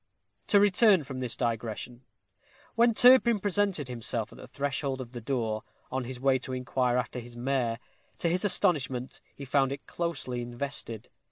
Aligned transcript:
To 0.47 0.59
return 0.59 1.03
from 1.03 1.19
this 1.19 1.35
digression. 1.37 2.01
When 2.73 2.95
Turpin 2.95 3.39
presented 3.39 3.87
himself 3.87 4.31
at 4.31 4.39
the 4.39 4.47
threshold 4.47 4.99
of 4.99 5.11
the 5.11 5.21
door, 5.21 5.61
on 5.91 6.05
his 6.05 6.19
way 6.19 6.39
to 6.39 6.53
inquire 6.53 6.97
after 6.97 7.19
his 7.19 7.37
mare, 7.37 7.77
to 8.17 8.27
his 8.27 8.43
astonishment 8.43 9.21
he 9.35 9.45
found 9.45 9.71
it 9.71 9.85
closely 9.85 10.41
invested. 10.41 11.09